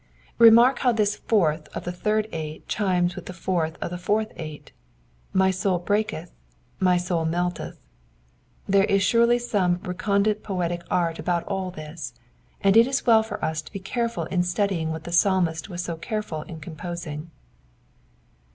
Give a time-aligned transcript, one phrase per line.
[0.39, 4.31] Remark how this fourth of the third eight chimes with the fourth of the fourth
[4.35, 4.71] eight.
[5.31, 6.31] My soul breaTceth";
[6.79, 7.77] my soul melteth.'^
[8.67, 12.15] There is surely some recondite poetic art about all this,
[12.61, 15.83] and it is well for us to be careful in studying what the psalmist was
[15.83, 17.29] so careful in composing.